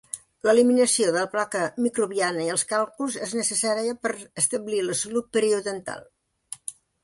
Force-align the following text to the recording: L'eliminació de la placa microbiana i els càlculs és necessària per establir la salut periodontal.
L'eliminació 0.47 1.09
de 1.09 1.13
la 1.23 1.27
placa 1.33 1.61
microbiana 1.87 2.47
i 2.47 2.49
els 2.55 2.65
càlculs 2.73 3.19
és 3.27 3.37
necessària 3.43 4.01
per 4.07 4.15
establir 4.47 4.83
la 4.91 4.99
salut 5.05 5.33
periodontal. 5.39 6.07